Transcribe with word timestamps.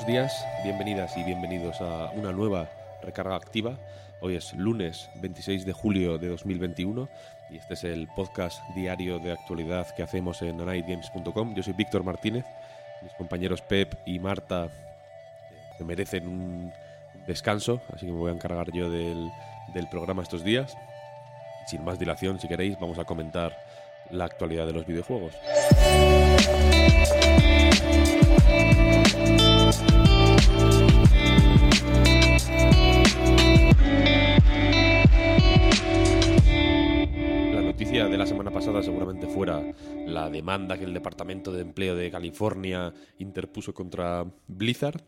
Buenos 0.00 0.14
días, 0.14 0.46
bienvenidas 0.64 1.14
y 1.18 1.24
bienvenidos 1.24 1.78
a 1.82 2.10
una 2.14 2.32
nueva 2.32 2.70
recarga 3.02 3.36
activa. 3.36 3.76
Hoy 4.22 4.34
es 4.34 4.54
lunes 4.54 5.10
26 5.16 5.66
de 5.66 5.74
julio 5.74 6.16
de 6.16 6.28
2021 6.28 7.06
y 7.50 7.58
este 7.58 7.74
es 7.74 7.84
el 7.84 8.08
podcast 8.16 8.62
diario 8.74 9.18
de 9.18 9.32
actualidad 9.32 9.94
que 9.94 10.02
hacemos 10.02 10.40
en 10.40 10.58
anightgames.com. 10.58 11.54
Yo 11.54 11.62
soy 11.62 11.74
Víctor 11.74 12.02
Martínez, 12.02 12.46
mis 13.02 13.12
compañeros 13.12 13.60
Pep 13.60 13.92
y 14.06 14.18
Marta 14.18 14.70
eh, 15.78 15.84
merecen 15.84 16.26
un 16.28 16.72
descanso, 17.26 17.82
así 17.92 18.06
que 18.06 18.12
me 18.12 18.18
voy 18.18 18.30
a 18.30 18.34
encargar 18.34 18.72
yo 18.72 18.90
del, 18.90 19.30
del 19.74 19.86
programa 19.90 20.22
estos 20.22 20.42
días. 20.42 20.78
Sin 21.66 21.84
más 21.84 21.98
dilación, 21.98 22.40
si 22.40 22.48
queréis, 22.48 22.80
vamos 22.80 22.98
a 22.98 23.04
comentar 23.04 23.54
la 24.10 24.24
actualidad 24.24 24.64
de 24.66 24.72
los 24.72 24.86
videojuegos. 24.86 25.34
Seguramente 38.82 39.26
fuera 39.26 39.62
la 40.06 40.30
demanda 40.30 40.78
que 40.78 40.84
el 40.84 40.94
Departamento 40.94 41.52
de 41.52 41.62
Empleo 41.62 41.96
de 41.96 42.10
California 42.10 42.94
interpuso 43.18 43.74
contra 43.74 44.24
Blizzard, 44.46 45.02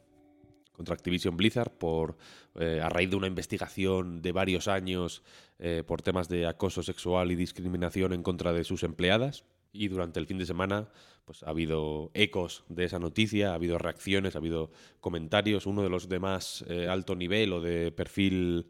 contra 0.73 0.95
Activision 0.95 1.37
Blizzard, 1.37 1.71
por 1.71 2.17
eh, 2.57 2.81
a 2.83 2.89
raíz 2.89 3.09
de 3.09 3.17
una 3.17 3.29
investigación 3.29 4.21
de 4.21 4.33
varios 4.33 4.67
años 4.67 5.23
eh, 5.59 5.85
por 5.87 6.03
temas 6.03 6.29
de 6.29 6.47
acoso 6.47 6.83
sexual 6.83 7.31
y 7.31 7.37
discriminación 7.37 8.13
en 8.13 8.23
contra 8.23 8.53
de 8.53 8.65
sus 8.65 8.83
empleadas. 8.83 9.45
Y 9.73 9.89
durante 9.89 10.19
el 10.19 10.27
fin 10.27 10.39
de 10.39 10.47
semana 10.47 10.89
pues, 11.25 11.45
ha 11.45 11.51
habido 11.51 12.11
ecos 12.15 12.65
de 12.69 12.85
esa 12.85 12.99
noticia, 12.99 13.53
ha 13.53 13.55
habido 13.55 13.79
reacciones, 13.79 14.35
ha 14.35 14.39
habido 14.39 14.73
comentarios. 15.01 15.67
Uno 15.67 15.83
de 15.83 15.89
los 15.89 16.09
de 16.09 16.19
más 16.19 16.65
eh, 16.69 16.89
alto 16.89 17.15
nivel 17.15 17.53
o 17.53 17.61
de 17.61 17.93
perfil 17.93 18.67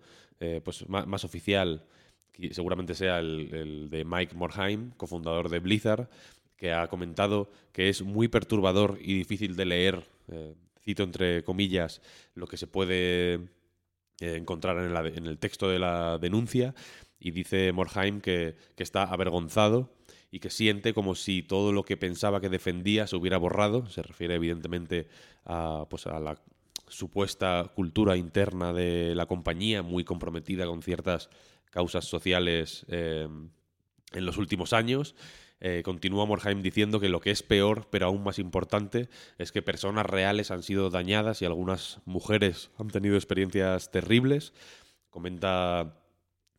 pues, 0.65 0.89
más, 0.89 1.25
oficial, 1.25 1.87
seguramente 2.53 2.95
sea 2.95 3.19
el, 3.19 3.89
de 3.91 4.05
Mike 4.05 4.35
Morheim, 4.35 4.91
cofundador 4.97 5.49
de 5.49 5.59
Blizzard, 5.61 6.09
que 6.57 6.73
ha 6.73 6.89
comentado 6.89 7.51
que 7.73 7.89
es 7.89 8.03
muy 8.03 8.29
perturbador 8.29 8.99
y 9.01 9.15
difícil 9.15 9.57
de 9.57 9.65
leer, 9.65 10.05
eh, 10.29 10.55
cito 10.81 11.03
entre 11.03 11.43
comillas, 11.45 12.01
lo 12.35 12.47
que 12.47 12.57
se 12.57 12.67
puede 12.67 13.35
eh, 14.21 14.37
encontrar 14.37 14.79
en, 14.79 14.95
la- 14.95 15.07
en 15.07 15.27
el 15.27 15.39
texto 15.39 15.69
de 15.69 15.79
la 15.79 16.19
denuncia. 16.19 16.75
Y 17.19 17.31
dice 17.31 17.73
Morheim 17.73 18.21
que, 18.21 18.57
que 18.77 18.83
está 18.83 19.05
avergonzado 19.05 19.93
y 20.31 20.41
que 20.41 20.51
siente 20.51 20.93
como 20.95 21.15
si 21.15 21.43
todo 21.43 21.73
lo 21.73 21.85
que 21.85 21.97
pensaba 21.97 22.41
que 22.41 22.49
defendía 22.49 23.07
se 23.07 23.17
hubiera 23.17 23.39
borrado. 23.39 23.87
Se 23.87 24.03
refiere 24.03 24.35
evidentemente 24.37 25.07
a, 25.45 25.87
pues, 25.89 26.07
a 26.07 26.19
la 26.21 26.41
supuesta 26.89 27.71
cultura 27.75 28.17
interna 28.17 28.73
de 28.73 29.15
la 29.15 29.27
compañía, 29.27 29.83
muy 29.83 30.05
comprometida 30.05 30.67
con 30.67 30.83
ciertas 30.83 31.31
causas 31.73 32.05
sociales 32.05 32.87
eh, 32.89 33.27
en 34.13 34.27
los 34.27 34.37
últimos 34.37 34.73
años. 34.73 35.17
Eh, 35.65 35.83
continúa 35.85 36.27
Morheim 36.27 36.61
diciendo 36.61 37.01
que 37.01 37.09
lo 37.09 37.21
que 37.21 37.31
es 37.31 37.43
peor, 37.43 37.89
pero 37.91 38.07
aún 38.07 38.23
más 38.23 38.39
importante, 38.39 39.09
es 39.39 39.53
que 39.53 39.63
personas 39.63 40.07
reales 40.07 40.51
han 40.51 40.63
sido 40.63 40.91
dañadas 40.91 41.41
y 41.41 41.45
algunas 41.45 42.01
mujeres 42.05 42.71
han 42.79 42.89
tenido 42.89 43.17
experiencias 43.17 43.91
terribles. 43.91 44.53
Comenta 45.09 45.99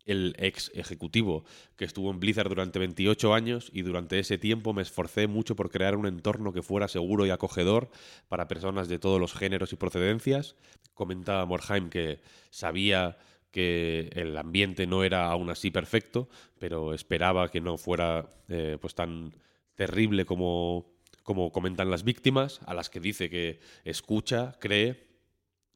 el 0.06 0.36
ex 0.38 0.72
ejecutivo 0.74 1.46
que 1.76 1.86
estuvo 1.86 2.12
en 2.12 2.20
Blizzard 2.20 2.50
durante 2.50 2.80
28 2.80 3.34
años 3.34 3.70
y 3.74 3.84
durante 3.84 4.20
ese 4.20 4.38
tiempo 4.38 4.74
me 4.74 4.82
esforcé 4.82 5.28
mucho 5.28 5.56
por 5.56 5.70
crear 5.70 5.96
un 5.96 6.08
entorno 6.08 6.52
que 6.52 6.62
fuera 6.62 6.88
seguro 6.88 7.26
y 7.26 7.30
acogedor 7.30 7.90
para 8.28 8.48
personas 8.48 8.88
de 8.88 9.00
todos 9.00 9.20
los 9.20 9.34
géneros 9.34 9.74
y 9.74 9.76
procedencias. 9.76 10.56
Comenta 10.94 11.46
Morheim 11.46 11.90
que 11.90 12.22
sabía 12.50 13.18
que 13.54 14.10
el 14.14 14.36
ambiente 14.36 14.88
no 14.88 15.04
era 15.04 15.28
aún 15.28 15.52
así 15.52 15.70
perfecto, 15.70 16.28
pero 16.58 16.94
esperaba 16.94 17.52
que 17.52 17.62
no 17.62 17.78
fuera 17.78 18.28
eh, 18.50 18.80
pues 18.82 18.96
tan 18.96 19.32
terrible 19.76 20.26
como, 20.26 20.92
como 21.22 21.52
comentan 21.52 21.92
las 21.92 22.04
víctimas, 22.04 22.62
a 22.66 22.74
las 22.74 22.90
que 22.90 23.00
dice 23.00 23.30
que 23.30 23.60
escucha, 23.86 24.56
cree 24.60 25.08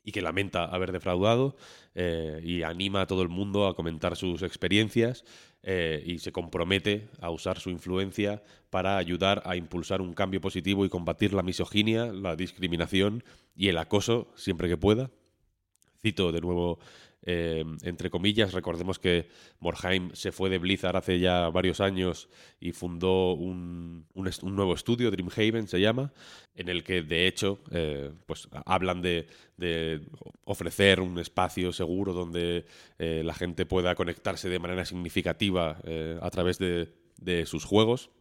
y 0.04 0.12
que 0.12 0.24
lamenta 0.24 0.66
haber 0.66 0.92
defraudado 0.92 1.56
eh, 1.94 2.42
y 2.44 2.64
anima 2.64 3.02
a 3.02 3.08
todo 3.08 3.22
el 3.22 3.30
mundo 3.30 3.68
a 3.68 3.76
comentar 3.76 4.16
sus 4.16 4.42
experiencias 4.42 5.24
eh, 5.62 6.02
y 6.04 6.18
se 6.18 6.32
compromete 6.32 7.10
a 7.22 7.30
usar 7.30 7.60
su 7.60 7.70
influencia 7.70 8.42
para 8.72 8.98
ayudar 8.98 9.44
a 9.46 9.56
impulsar 9.56 10.02
un 10.02 10.14
cambio 10.14 10.42
positivo 10.42 10.84
y 10.84 10.90
combatir 10.90 11.34
la 11.34 11.44
misoginia, 11.44 12.06
la 12.06 12.36
discriminación 12.36 13.24
y 13.56 13.68
el 13.68 13.78
acoso 13.78 14.32
siempre 14.36 14.68
que 14.68 14.78
pueda. 14.78 15.12
Cito 16.02 16.32
de 16.32 16.42
nuevo, 16.42 16.80
eh, 17.24 17.66
entre 17.84 18.10
comillas, 18.10 18.54
recordemos 18.54 19.00
que 19.00 19.28
Morheim 19.60 20.12
se 20.14 20.32
fue 20.32 20.50
de 20.50 20.60
Blizzard 20.60 20.96
hace 20.96 21.20
ya 21.20 21.50
varios 21.50 21.82
años 21.82 22.30
y 22.60 22.72
fundó 22.72 23.34
un, 23.34 24.06
un 24.14 24.56
nuevo 24.56 24.74
estudio, 24.74 25.12
Dreamhaven 25.12 25.68
se 25.68 25.82
llama, 25.82 26.14
en 26.56 26.70
el 26.70 26.84
que 26.84 27.02
de 27.02 27.28
hecho 27.28 27.60
eh, 27.72 28.12
pues, 28.26 28.48
hablan 28.66 29.02
de, 29.02 29.28
ofrecer 30.44 31.02
un 31.02 31.18
espacio 31.20 31.74
seguro 31.74 32.14
donde 32.14 32.66
eh, 33.00 33.24
la 33.26 33.34
gente 33.34 33.66
pueda 33.66 33.96
conectarse 33.96 34.50
de 34.50 34.60
manera 34.60 34.86
significativa 34.86 35.80
a 36.22 36.30
través 36.30 36.60
de, 36.60 36.94
de 37.18 37.46
sus 37.46 37.66
juegos. 37.66 38.12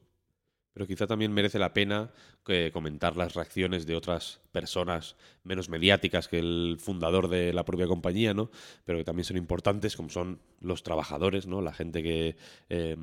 Pero 0.77 0.87
quizá 0.87 1.07
también 1.07 1.33
merece 1.33 1.59
la 1.59 1.73
pena 1.73 2.11
eh, 2.49 2.69
comentar 2.71 3.17
las 3.17 3.33
reacciones 3.33 3.87
de 3.87 3.97
otras 3.97 4.41
personas 4.53 5.17
menos 5.43 5.71
mediáticas 5.71 6.29
que 6.29 6.39
el 6.39 6.77
fundador 6.79 7.29
de 7.29 7.55
la 7.55 7.65
propia 7.65 7.87
compañía, 7.87 8.35
¿no? 8.35 8.51
Pero 8.85 8.99
que 8.99 9.05
también 9.05 9.25
son 9.25 9.39
importantes, 9.39 9.97
como 9.97 10.11
son 10.11 10.39
los 10.61 10.83
trabajadores, 10.83 11.47
¿no? 11.47 11.63
La 11.63 11.73
gente 11.73 12.03
que, 12.03 12.37
eh, 12.69 12.95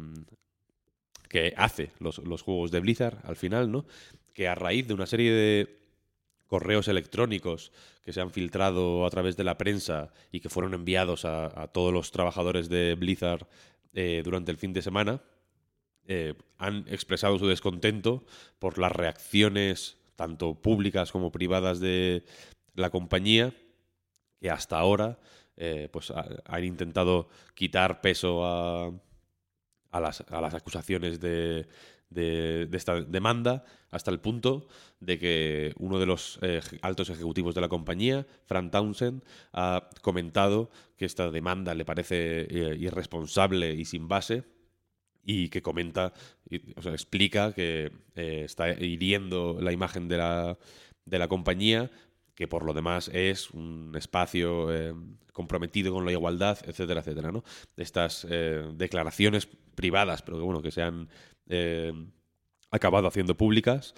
que 1.29 1.55
hace 1.57 1.89
los, 1.97 2.19
los 2.19 2.43
juegos 2.43 2.69
de 2.69 2.79
Blizzard 2.79 3.17
al 3.23 3.37
final, 3.37 3.71
¿no? 3.71 3.87
Que 4.35 4.47
a 4.47 4.53
raíz 4.53 4.87
de 4.87 4.93
una 4.93 5.07
serie 5.07 5.31
de 5.31 5.79
correos 6.45 6.87
electrónicos 6.87 7.71
que 8.05 8.13
se 8.13 8.21
han 8.21 8.29
filtrado 8.29 9.03
a 9.03 9.09
través 9.09 9.35
de 9.35 9.45
la 9.45 9.57
prensa 9.57 10.13
y 10.31 10.41
que 10.41 10.49
fueron 10.49 10.75
enviados 10.75 11.25
a, 11.25 11.45
a 11.59 11.69
todos 11.69 11.91
los 11.91 12.11
trabajadores 12.11 12.69
de 12.69 12.93
Blizzard 12.93 13.47
eh, 13.95 14.21
durante 14.23 14.51
el 14.51 14.57
fin 14.57 14.73
de 14.73 14.83
semana, 14.83 15.21
eh, 16.07 16.33
han 16.57 16.85
expresado 16.89 17.37
su 17.39 17.47
descontento 17.47 18.23
por 18.59 18.77
las 18.77 18.91
reacciones 18.91 19.97
tanto 20.15 20.55
públicas 20.55 21.11
como 21.11 21.31
privadas 21.31 21.79
de 21.79 22.23
la 22.75 22.89
compañía 22.89 23.53
que 24.39 24.49
hasta 24.49 24.77
ahora 24.77 25.19
eh, 25.57 25.89
pues 25.91 26.11
ha- 26.11 26.25
han 26.45 26.63
intentado 26.63 27.29
quitar 27.55 28.01
peso 28.01 28.45
a, 28.45 28.91
a 29.91 29.99
las, 29.99 30.21
a 30.29 30.41
las 30.41 30.53
acusaciones 30.53 31.19
de, 31.19 31.67
esta 32.73 33.01
demanda 33.01 33.63
hasta 33.89 34.11
el 34.11 34.19
punto 34.19 34.67
de 34.99 35.17
que 35.17 35.73
uno 35.79 35.97
de 35.99 36.05
los 36.05 36.37
eh, 36.41 36.61
altos 36.81 37.09
ejecutivos 37.09 37.55
de 37.55 37.61
la 37.61 37.69
compañía, 37.69 38.27
Fran 38.45 38.69
Townsend, 38.69 39.23
ha 39.51 39.89
comentado 40.01 40.69
que 40.97 41.05
esta 41.05 41.31
demanda 41.31 41.73
le 41.73 41.85
parece 41.85 42.47
irresponsable 42.77 43.73
y 43.73 43.85
sin 43.85 44.07
base 44.07 44.43
y 45.23 45.49
que 45.49 45.61
comenta, 45.61 46.13
o 46.75 46.81
sea, 46.81 46.91
explica 46.91 47.53
que 47.53 47.91
eh, 48.15 48.41
está 48.45 48.69
hiriendo 48.71 49.57
la 49.61 49.71
imagen 49.71 50.07
de 50.07 50.17
la, 50.17 50.57
de 51.05 51.19
la 51.19 51.27
compañía, 51.27 51.89
que 52.35 52.47
por 52.47 52.65
lo 52.65 52.73
demás 52.73 53.09
es 53.13 53.51
un 53.51 53.93
espacio 53.95 54.73
eh, 54.73 54.93
comprometido 55.31 55.93
con 55.93 56.05
la 56.05 56.11
igualdad, 56.11 56.57
etcétera, 56.65 57.01
etcétera, 57.01 57.31
¿no? 57.31 57.43
Estas 57.77 58.27
eh, 58.29 58.63
declaraciones 58.75 59.47
privadas, 59.75 60.21
pero 60.21 60.37
que 60.37 60.43
bueno, 60.43 60.61
que 60.61 60.71
se 60.71 60.81
han 60.81 61.09
acabado 62.71 63.07
haciendo 63.07 63.37
públicas, 63.37 63.93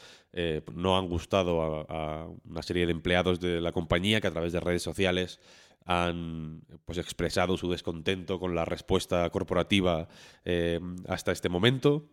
no 0.74 0.98
han 0.98 1.08
gustado 1.08 1.62
a, 1.62 1.86
a 2.24 2.28
una 2.44 2.62
serie 2.62 2.86
de 2.86 2.92
empleados 2.92 3.40
de 3.40 3.62
la 3.62 3.72
compañía 3.72 4.20
que 4.20 4.28
a 4.28 4.32
través 4.32 4.52
de 4.52 4.60
redes 4.60 4.84
sociales 4.84 5.40
han 5.86 6.62
pues, 6.86 6.98
expresado 6.98 7.58
su 7.58 7.70
descontento 7.70 8.40
con 8.40 8.56
la 8.56 8.66
respuesta 8.66 9.30
corporativa 9.30 10.08
eh, 10.44 10.80
hasta 11.08 11.32
este 11.32 11.50
momento. 11.50 12.10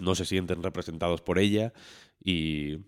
No 0.00 0.16
se 0.16 0.24
sienten 0.24 0.62
representados 0.62 1.20
por 1.20 1.38
ella 1.38 1.72
y, 2.22 2.78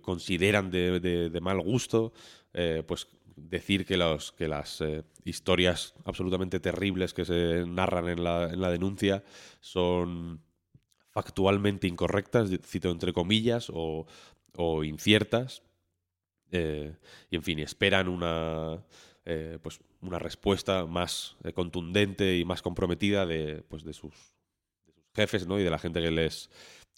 consideran 0.00 0.70
de, 0.70 1.38
mal 1.42 1.60
gusto 1.60 2.12
eh, 2.52 2.84
pues 2.86 3.08
decir 3.36 3.84
que, 3.84 3.96
los, 3.96 4.32
que 4.32 4.48
las 4.48 4.80
eh, 4.80 5.02
historias 5.24 5.94
absolutamente 6.04 6.60
terribles 6.60 7.14
que 7.14 7.24
se 7.24 7.64
narran 7.66 8.08
en 8.08 8.22
la, 8.22 8.50
en 8.50 8.60
la 8.60 8.70
denuncia 8.70 9.24
son 9.60 10.40
factualmente 11.10 11.88
incorrectas, 11.88 12.50
cito 12.64 12.90
entre 12.90 13.12
comillas, 13.12 13.70
o, 13.72 14.06
o 14.56 14.84
inciertas. 14.84 15.62
Eh, 16.50 16.94
y 17.30 17.36
en 17.36 17.42
fin, 17.42 17.58
esperan 17.60 18.08
una, 18.08 18.84
eh, 19.24 19.58
pues 19.62 19.80
una 20.00 20.18
respuesta 20.18 20.86
más 20.86 21.36
contundente 21.54 22.36
y 22.36 22.44
más 22.44 22.62
comprometida 22.62 23.26
de, 23.26 23.62
pues 23.68 23.84
de, 23.84 23.92
sus, 23.92 24.14
jefes 25.14 25.46
¿no? 25.46 25.58
y 25.58 25.64
de 25.64 25.70
la 25.70 25.78
gente 25.78 26.00
que 26.00 26.10
les 26.10 26.50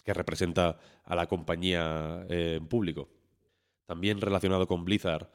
que 0.03 0.13
representa 0.13 0.77
a 1.05 1.15
la 1.15 1.27
compañía 1.27 2.25
en 2.27 2.67
público. 2.67 3.09
También 3.85 4.19
relacionado 4.19 4.67
con 4.67 4.83
Blizzard 4.83 5.29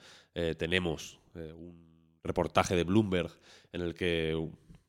tenemos 0.59 1.19
un 1.35 2.21
reportaje 2.23 2.77
de 2.77 2.85
Bloomberg 2.85 3.31
en 3.73 3.81
el 3.81 3.95
que 3.95 4.37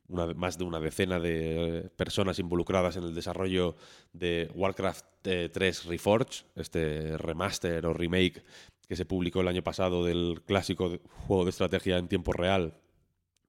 más 0.10 0.58
de 0.58 0.64
una 0.64 0.80
decena 0.80 1.20
de 1.20 1.90
personas 1.96 2.40
involucradas 2.40 2.98
en 2.98 3.04
el 3.04 3.14
desarrollo 3.14 3.76
de 4.12 4.50
Warcraft 4.56 5.06
3 5.22 5.54
eh, 5.64 5.88
Reforged, 5.88 6.46
este 6.56 7.18
remaster 7.18 7.86
o 7.86 7.94
remake 7.94 8.44
que 8.90 8.96
se 8.96 9.06
publicó 9.06 9.42
el 9.42 9.48
año 9.48 9.64
pasado 9.64 10.04
del 10.04 10.42
clásico 10.48 10.98
juego 11.28 11.46
de 11.46 11.52
estrategia 11.52 12.00
en 12.00 12.08
tiempo 12.08 12.34
real 12.34 12.74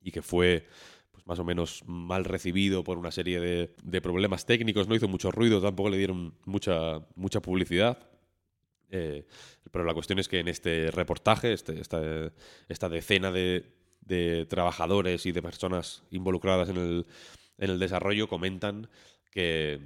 y 0.03 0.13
que 0.13 0.21
fue 0.21 0.67
pues, 1.11 1.27
más 1.27 1.39
o 1.39 1.45
menos 1.45 1.83
mal 1.87 2.27
recibido 2.27 2.85
por 2.85 2.99
una 2.99 3.11
serie 3.11 3.41
de, 3.41 4.01
problemas 4.03 4.45
técnicos, 4.45 4.87
no 4.87 4.95
hizo 4.95 5.09
mucho 5.09 5.31
ruido, 5.31 5.63
tampoco 5.63 5.89
le 5.89 5.97
dieron 5.97 6.35
mucha, 6.45 7.01
mucha 7.17 7.41
publicidad. 7.41 8.07
Eh, 8.91 9.27
pero 9.71 9.85
la 9.85 9.95
cuestión 9.95 10.19
es 10.19 10.29
que 10.29 10.41
en 10.41 10.49
este 10.49 10.91
reportaje, 10.91 11.55
este, 11.55 11.81
esta, 11.81 12.03
esta 12.69 12.89
decena 12.91 13.33
de, 13.33 13.65
de 14.03 14.45
trabajadores 14.45 15.25
y 15.25 15.33
de 15.33 15.41
personas 15.41 16.03
involucradas 16.11 16.69
en 16.69 16.77
el, 16.77 17.07
en 17.57 17.71
el 17.71 17.79
desarrollo 17.79 18.29
comentan 18.29 18.91
que, 19.31 19.81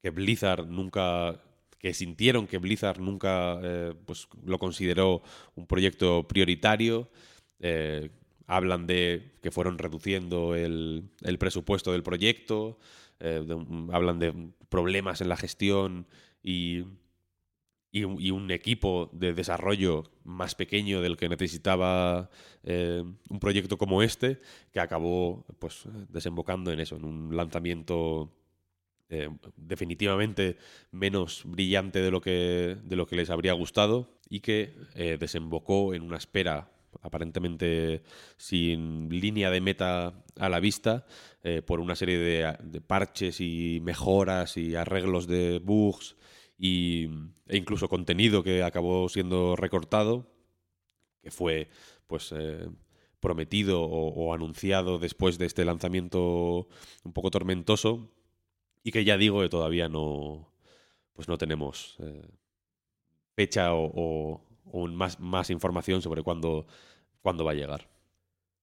que, 0.00 0.10
Blizzard 0.10 0.66
nunca 0.66 1.40
que 1.82 1.92
sintieron 1.94 2.46
que 2.46 2.58
Blizzard 2.58 3.00
nunca 3.00 3.58
eh, 3.60 3.92
pues, 4.06 4.28
lo 4.46 4.58
consideró 4.58 5.20
un 5.56 5.66
proyecto 5.66 6.28
prioritario. 6.28 7.10
Eh, 7.58 8.08
hablan 8.46 8.86
de 8.86 9.32
que 9.42 9.50
fueron 9.50 9.78
reduciendo 9.78 10.54
el, 10.54 11.10
presupuesto 11.40 11.90
del 11.90 12.04
proyecto, 12.04 12.78
eh, 13.18 13.44
hablan 13.90 14.20
de 14.20 14.32
problemas 14.68 15.20
en 15.20 15.28
la 15.28 15.36
gestión 15.36 16.06
y, 16.40 16.84
y, 17.90 18.04
un 18.04 18.50
equipo 18.52 19.10
de 19.12 19.32
desarrollo 19.32 20.04
más 20.22 20.54
pequeño 20.54 21.00
del 21.00 21.16
que 21.16 21.28
necesitaba 21.28 22.30
un 22.64 23.40
proyecto 23.40 23.76
como 23.76 24.02
este, 24.02 24.40
que 24.72 24.80
acabó 24.80 25.44
pues, 25.58 25.84
desembocando 26.10 26.70
en 26.70 26.78
eso, 26.78 26.96
en 26.96 27.04
un 27.04 27.36
lanzamiento 27.36 28.30
eh, 29.12 29.28
definitivamente 29.56 30.56
menos 30.90 31.42
brillante 31.44 32.00
de 32.00 32.10
lo, 32.10 32.20
que, 32.20 32.76
de 32.82 32.96
lo 32.96 33.06
que 33.06 33.14
les 33.14 33.30
habría 33.30 33.52
gustado 33.52 34.18
y 34.28 34.40
que 34.40 34.74
eh, 34.94 35.16
desembocó 35.20 35.94
en 35.94 36.02
una 36.02 36.16
espera 36.16 36.72
aparentemente 37.00 38.02
sin 38.36 39.08
línea 39.08 39.50
de 39.50 39.60
meta 39.60 40.12
a 40.38 40.48
la 40.50 40.60
vista 40.60 41.06
por 41.64 41.80
una 41.80 41.96
serie 41.96 42.18
de, 42.18 42.80
parches 42.82 43.40
y 43.40 43.80
mejoras 43.82 44.58
y 44.58 44.76
arreglos 44.76 45.26
de 45.26 45.58
bugs 45.58 46.16
y, 46.58 47.08
e 47.48 47.56
incluso 47.56 47.88
contenido 47.88 48.42
que 48.42 48.62
acabó 48.62 49.08
siendo 49.08 49.56
recortado, 49.56 50.26
que 51.22 51.30
fue 51.30 51.68
pues 52.06 52.32
eh, 52.36 52.68
prometido 53.20 53.82
o, 53.82 54.34
anunciado 54.34 54.98
después 54.98 55.38
de 55.38 55.46
este 55.46 55.64
lanzamiento 55.64 56.68
un 57.04 57.12
poco 57.12 57.30
tormentoso 57.30 58.10
y 58.82 58.92
que 58.92 59.04
ya 59.04 59.16
digo 59.16 59.40
que 59.40 59.48
todavía 59.48 59.88
no 59.88 60.52
pues 61.12 61.28
no 61.28 61.38
tenemos 61.38 61.96
eh, 62.00 62.26
fecha 63.34 63.74
o, 63.74 64.40
más, 64.88 65.20
más, 65.20 65.50
información 65.50 66.02
sobre 66.02 66.22
cuándo, 66.22 66.66
cuándo 67.20 67.44
va 67.44 67.52
a 67.52 67.54
llegar. 67.54 67.88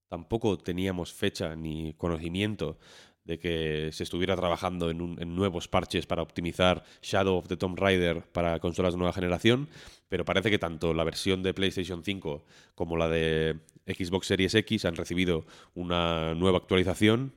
Tampoco 0.07 0.57
teníamos 0.57 1.13
fecha 1.13 1.55
ni 1.55 1.93
conocimiento 1.93 2.79
de 3.23 3.37
que 3.37 3.91
se 3.91 4.03
estuviera 4.03 4.35
trabajando 4.35 4.89
en, 4.89 5.35
nuevos 5.35 5.67
parches 5.67 6.07
para 6.07 6.23
optimizar 6.23 6.83
Shadow 7.03 7.37
of 7.37 7.47
the 7.47 7.57
Tomb 7.57 7.77
Raider 7.77 8.23
para 8.23 8.59
consolas 8.59 8.93
de 8.93 8.97
nueva 8.97 9.13
generación, 9.13 9.69
pero 10.07 10.25
parece 10.25 10.49
que 10.49 10.57
tanto 10.57 10.95
la 10.95 11.03
versión 11.03 11.43
de 11.43 11.53
PlayStation 11.53 12.03
5 12.03 12.43
como 12.73 12.97
la 12.97 13.07
de 13.07 13.59
Xbox 13.85 14.25
Series 14.25 14.55
X 14.55 14.85
han 14.85 14.95
recibido 14.95 15.45
una 15.75 16.33
nueva 16.33 16.57
actualización 16.57 17.33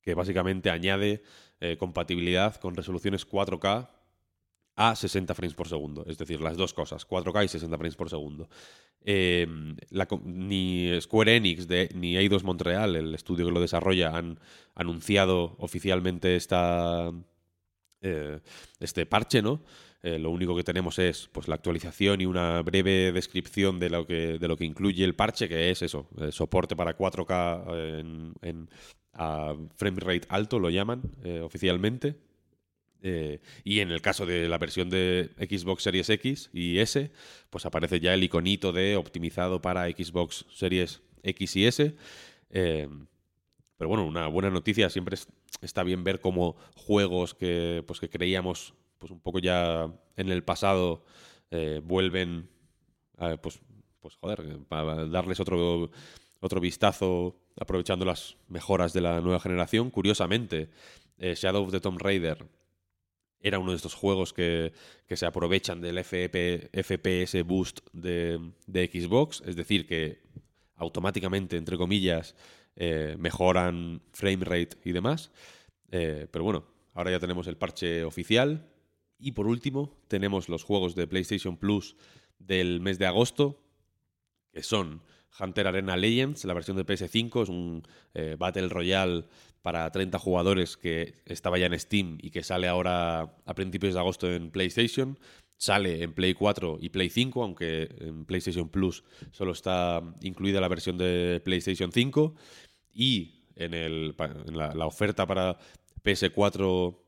que 0.00 0.14
básicamente 0.14 0.70
añade 0.70 1.22
eh, 1.64 1.76
compatibilidad 1.76 2.56
con 2.56 2.74
resoluciones 2.74 3.24
4K 3.24 3.88
a 4.74 4.96
60 4.96 5.32
frames 5.34 5.54
por 5.54 5.68
segundo. 5.68 6.04
Es 6.08 6.18
decir, 6.18 6.40
las 6.40 6.56
dos 6.56 6.74
cosas, 6.74 7.06
4K 7.06 7.44
y 7.44 7.48
60 7.48 7.78
frames 7.78 7.94
por 7.94 8.10
segundo. 8.10 8.48
Eh, 9.04 9.46
ni 10.24 11.00
Square 11.00 11.36
Enix 11.36 11.68
ni 11.94 12.16
Eidos 12.16 12.42
Montreal, 12.42 12.96
el 12.96 13.14
estudio 13.14 13.46
que 13.46 13.52
lo 13.52 13.60
desarrolla, 13.60 14.16
han 14.16 14.40
anunciado 14.74 15.54
oficialmente 15.58 16.34
esta, 16.34 17.12
eh, 18.00 18.40
este 18.80 19.06
parche, 19.06 19.40
¿no? 19.40 19.62
Eh, 20.02 20.18
lo 20.18 20.30
único 20.30 20.56
que 20.56 20.64
tenemos 20.64 20.98
es 20.98 21.28
pues, 21.30 21.46
la 21.46 21.54
actualización 21.54 22.20
y 22.20 22.26
una 22.26 22.60
breve 22.62 23.12
descripción 23.12 23.78
de 23.78 23.88
lo 23.88 24.04
que, 24.04 24.36
de 24.40 24.48
lo 24.48 24.56
que 24.56 24.64
incluye 24.64 25.04
el 25.04 25.14
parche, 25.14 25.48
que 25.48 25.70
es 25.70 25.82
eso, 25.82 26.08
soporte 26.32 26.74
para 26.74 26.96
4K 26.96 28.00
en, 28.00 28.34
en 28.42 28.68
a 29.14 29.54
frame 29.76 30.00
rate 30.00 30.26
alto, 30.28 30.58
lo 30.58 30.70
llaman 30.70 31.02
oficialmente 31.42 32.16
eh, 33.02 33.40
y 33.64 33.80
en 33.80 33.90
el 33.90 34.00
caso 34.00 34.26
de 34.26 34.48
la 34.48 34.58
versión 34.58 34.88
de 34.88 35.30
Xbox 35.36 35.82
Series 35.82 36.08
X 36.08 36.50
y 36.52 36.78
S, 36.78 37.10
pues 37.50 37.66
aparece 37.66 37.98
ya 37.98 38.14
el 38.14 38.22
iconito 38.22 38.72
de 38.72 38.96
optimizado 38.96 39.60
para 39.60 39.90
Xbox 39.90 40.46
Series 40.54 41.02
X 41.24 41.56
y 41.56 41.66
S. 41.66 41.96
Eh, 42.50 42.88
pero 43.76 43.88
bueno, 43.88 44.06
una 44.06 44.28
buena 44.28 44.50
noticia. 44.50 44.88
Siempre 44.88 45.18
está 45.60 45.82
bien 45.82 46.04
ver 46.04 46.20
cómo 46.20 46.56
juegos 46.76 47.34
que, 47.34 47.82
pues 47.86 47.98
que 47.98 48.08
creíamos 48.08 48.74
pues 48.98 49.10
un 49.10 49.20
poco 49.20 49.40
ya 49.40 49.92
en 50.16 50.28
el 50.28 50.44
pasado 50.44 51.04
eh, 51.50 51.80
vuelven 51.82 52.48
pues, 53.40 53.60
pues 54.00 54.16
joder, 54.16 54.58
para 54.68 55.06
darles 55.06 55.38
otro, 55.40 55.90
otro 56.40 56.60
vistazo 56.60 57.36
aprovechando 57.60 58.04
las 58.04 58.36
mejoras 58.48 58.92
de 58.92 59.00
la 59.00 59.20
nueva 59.20 59.40
generación. 59.40 59.90
Curiosamente, 59.90 60.70
Shadow 61.18 61.64
of 61.64 61.70
the 61.70 61.80
Tomb 61.80 61.98
Raider 62.00 62.46
era 63.42 63.58
uno 63.58 63.72
de 63.72 63.76
estos 63.76 63.94
juegos 63.94 64.32
que, 64.32 64.72
se 65.08 65.26
aprovechan 65.26 65.80
del 65.80 66.02
FPS 66.02 67.42
boost 67.44 67.80
de, 67.92 68.40
Xbox, 68.68 69.42
es 69.44 69.56
decir, 69.56 69.86
que 69.86 70.22
automáticamente, 70.76 71.56
entre 71.56 71.76
comillas, 71.76 72.34
eh, 72.76 73.16
mejoran 73.18 74.00
frame 74.12 74.44
rate 74.44 74.78
y 74.84 74.92
demás. 74.92 75.30
Eh, 75.90 76.26
pero 76.30 76.44
bueno, 76.44 76.64
ahora 76.94 77.10
ya 77.10 77.20
tenemos 77.20 77.46
el 77.46 77.56
parche 77.56 78.04
oficial. 78.04 78.68
Y 79.18 79.32
por 79.32 79.46
último, 79.46 79.96
tenemos 80.08 80.48
los 80.48 80.64
juegos 80.64 80.94
de 80.94 81.06
PlayStation 81.06 81.56
Plus 81.56 81.96
del 82.38 82.80
mes 82.80 82.98
de 82.98 83.06
agosto, 83.06 83.62
que 84.52 84.62
son 84.62 85.02
Hunter 85.38 85.66
Arena 85.66 85.96
Legends, 85.96 86.44
la 86.44 86.54
versión 86.54 86.76
de 86.76 86.86
PS5, 86.86 87.42
es 87.42 87.48
un 87.48 87.82
eh, 88.14 88.36
Battle 88.38 88.68
Royale 88.68 89.24
para 89.62 89.90
30 89.90 90.18
jugadores 90.18 90.76
que 90.76 91.22
estaba 91.24 91.58
ya 91.58 91.66
en 91.66 91.78
Steam 91.78 92.18
y 92.20 92.30
que 92.30 92.42
sale 92.42 92.68
ahora 92.68 93.36
a 93.44 93.54
principios 93.54 93.94
de 93.94 94.00
agosto 94.00 94.30
en 94.30 94.50
PlayStation. 94.50 95.18
Sale 95.56 96.02
en 96.02 96.12
Play 96.12 96.34
4 96.34 96.78
y 96.80 96.88
Play 96.88 97.08
5, 97.08 97.42
aunque 97.42 97.88
en 98.00 98.24
PlayStation 98.24 98.68
Plus 98.68 99.04
solo 99.30 99.52
está 99.52 100.02
incluida 100.20 100.60
la 100.60 100.66
versión 100.66 100.98
de 100.98 101.40
PlayStation 101.44 101.92
5. 101.92 102.34
Y 102.92 103.44
en, 103.54 104.16
la, 104.56 104.86
oferta 104.86 105.24
para 105.26 105.56
PS4 106.02 106.98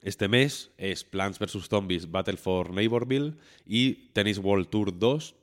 este 0.00 0.28
mes 0.28 0.72
es 0.78 1.04
Plants 1.04 1.38
vs. 1.38 1.68
Zombies 1.68 2.10
Battle 2.10 2.38
for 2.38 2.70
Neighborville 2.72 3.36
y 3.66 4.08
Tennis 4.14 4.38
World 4.38 4.68
Tour 4.68 4.98
2. 4.98 5.34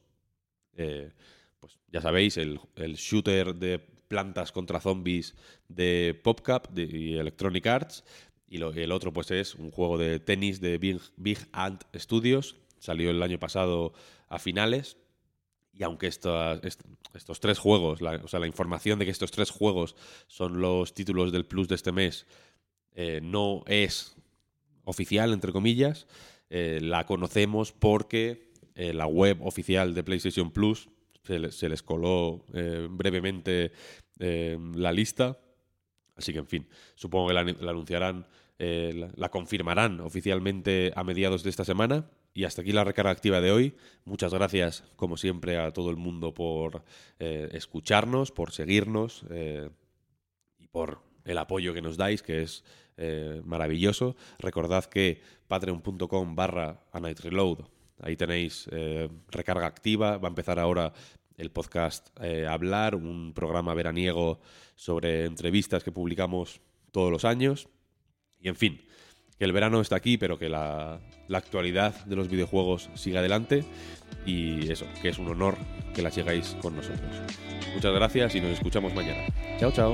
Eh, 0.77 1.11
pues 1.59 1.77
ya 1.91 2.01
sabéis, 2.01 2.37
el, 2.37 2.59
el 2.75 2.95
shooter 2.95 3.55
de 3.55 3.79
plantas 4.07 4.51
contra 4.51 4.79
zombies 4.79 5.35
de 5.67 6.19
PopCap 6.23 6.77
y 6.77 7.15
Electronic 7.17 7.65
Arts. 7.67 8.03
Y 8.49 8.61
el 8.61 8.91
otro 8.91 9.11
pues 9.11 9.29
es 9.31 9.55
un 9.55 9.71
juego 9.71 9.97
de 9.97 10.19
tenis 10.19 10.61
de 10.61 10.77
Big, 10.77 11.37
Ant 11.51 11.83
Studios. 11.95 12.55
Salió 12.79 13.09
el 13.09 13.21
año 13.21 13.39
pasado 13.39 13.93
a 14.29 14.39
finales. 14.39 14.97
Y 15.73 15.83
aunque 15.83 16.07
estos, 16.07 16.59
estos 17.13 17.39
tres 17.39 17.59
juegos, 17.59 18.01
o 18.01 18.27
sea, 18.27 18.39
la 18.39 18.47
información 18.47 18.97
de 18.97 19.05
que 19.05 19.11
estos 19.11 19.31
tres 19.31 19.51
juegos 19.51 19.95
son 20.27 20.59
los 20.59 20.93
títulos 20.93 21.31
del 21.31 21.45
Plus 21.45 21.67
de 21.67 21.75
este 21.75 21.91
mes, 21.91 22.25
eh, 22.95 23.19
no 23.21 23.63
es 23.67 24.15
oficial, 24.85 25.33
entre 25.33 25.51
comillas, 25.51 26.07
eh, 26.49 26.79
la 26.81 27.05
conocemos 27.05 27.73
porque 27.73 28.53
eh, 28.73 28.93
la 28.93 29.05
web 29.05 29.45
oficial 29.45 29.93
de 29.93 30.03
PlayStation 30.03 30.49
Plus 30.49 30.89
se, 31.27 31.69
les 31.69 31.83
coló 31.83 32.45
brevemente 32.89 33.71
la 34.19 34.91
lista. 34.91 35.37
Así 36.15 36.33
que, 36.33 36.39
en 36.39 36.47
fin, 36.47 36.67
supongo 36.95 37.27
que 37.27 37.33
la, 37.33 37.41
anunciarán, 37.41 38.25
la 38.57 39.29
confirmarán 39.29 39.99
oficialmente 39.99 40.91
a 40.95 41.03
mediados 41.03 41.43
de 41.43 41.49
esta 41.49 41.65
semana 41.65 42.09
y 42.37 42.43
hasta 42.43 42.61
aquí 42.61 42.71
la 42.71 42.83
recarga 42.83 43.09
activa 43.09 43.41
de 43.41 43.51
hoy. 43.51 43.73
Muchas 44.05 44.31
gracias, 44.31 44.83
como 44.95 45.17
siempre, 45.17 45.57
a 45.57 45.73
todo 45.73 45.89
el 45.89 45.95
mundo 45.95 46.35
por 46.35 46.83
eh, 47.17 47.49
escucharnos, 47.53 48.31
por 48.31 48.51
seguirnos 48.51 49.25
eh, 49.31 49.71
y 50.59 50.67
por 50.67 50.99
el 51.25 51.39
apoyo 51.39 51.73
que 51.73 51.81
nos 51.81 51.97
dais, 51.97 52.21
que 52.21 52.43
es 52.43 52.63
eh, 52.97 53.41
maravilloso. 53.43 54.15
Recordad 54.37 54.85
que 54.85 55.19
patreon.com 55.47 56.35
barra 56.35 56.79
ahí 58.01 58.15
tenéis 58.15 58.69
recarga 59.29 59.67
activa. 59.67 60.17
Va 60.17 60.27
a 60.27 60.29
empezar 60.29 60.59
ahora 60.59 60.93
el 61.37 61.51
podcast 61.51 62.09
Hablar, 62.47 62.95
un 62.95 63.33
programa 63.33 63.73
veraniego 63.73 64.39
sobre 64.75 65.25
entrevistas 65.25 65.83
que 65.83 65.91
publicamos 65.91 66.61
todos 66.91 67.11
los 67.11 67.25
años. 67.25 67.67
Y 68.39 68.49
en 68.49 68.55
fin, 68.55 68.81
que 69.37 69.45
el 69.45 69.53
verano 69.53 69.81
está 69.81 69.95
aquí, 69.95 70.17
pero 70.17 70.37
que 70.37 70.49
la, 70.49 70.99
actualidad 71.31 72.05
de 72.05 72.15
los 72.15 72.29
videojuegos 72.29 72.89
siga 72.95 73.19
adelante 73.19 73.65
y 74.25 74.71
eso, 74.71 74.85
que 75.01 75.09
es 75.09 75.19
un 75.19 75.27
honor 75.27 75.57
que 75.93 76.01
la 76.01 76.11
sigáis 76.11 76.55
con 76.61 76.75
nosotros. 76.75 77.21
Muchas 77.73 77.93
gracias 77.93 78.35
y 78.35 78.41
nos 78.41 78.51
escuchamos 78.51 78.93
mañana. 78.93 79.27
Chao, 79.59 79.71
chao. 79.71 79.93